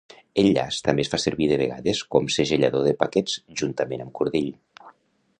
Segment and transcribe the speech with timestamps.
[0.43, 4.49] El llaç també es fa servir de vegades com segellador de paquets, juntament amb cordill.